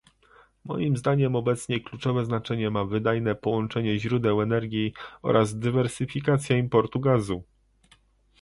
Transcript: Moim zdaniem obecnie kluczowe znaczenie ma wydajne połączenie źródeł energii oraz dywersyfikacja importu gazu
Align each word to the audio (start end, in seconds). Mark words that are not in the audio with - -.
Moim 0.65 0.97
zdaniem 0.97 1.35
obecnie 1.35 1.79
kluczowe 1.79 2.25
znaczenie 2.25 2.69
ma 2.69 2.85
wydajne 2.85 3.35
połączenie 3.35 3.99
źródeł 3.99 4.41
energii 4.41 4.93
oraz 5.23 5.59
dywersyfikacja 5.59 6.57
importu 6.57 6.99
gazu 6.99 7.43